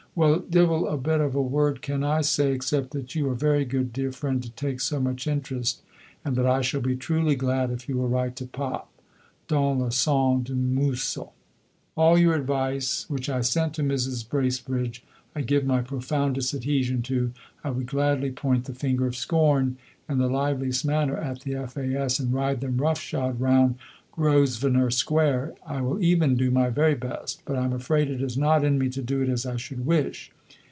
[0.13, 3.63] Well, divil a bit of a word can I say except that you are very
[3.63, 5.81] good, dear friend, to take so much interest,
[6.25, 8.89] and that I shall be truly glad if you will write to Pop,...
[9.47, 11.33] dans le sens du muscle.
[11.95, 14.27] All your advice, which I sent to Mrs.
[14.27, 15.01] Bracebridge,
[15.33, 17.31] I give my profoundest adhesion to
[17.63, 19.77] I would gladly point the finger of scorn
[20.09, 22.19] in the liveliest manner at the F.A.S.
[22.19, 23.75] and ride them roughshod round
[24.13, 25.13] Grosvenor Sq.
[25.65, 28.77] I will even do my very best but I am afraid it is not in
[28.77, 30.33] me to do it as I should wish.